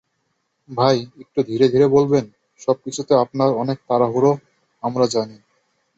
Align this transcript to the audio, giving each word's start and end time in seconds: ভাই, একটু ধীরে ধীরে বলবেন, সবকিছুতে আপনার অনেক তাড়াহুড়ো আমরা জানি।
ভাই, 0.69 0.97
একটু 1.19 1.39
ধীরে 1.43 1.65
ধীরে 1.69 1.87
বলবেন, 1.87 2.25
সবকিছুতে 2.59 3.13
আপনার 3.15 3.49
অনেক 3.53 3.77
তাড়াহুড়ো 3.87 4.31
আমরা 4.83 5.05
জানি। 5.07 5.37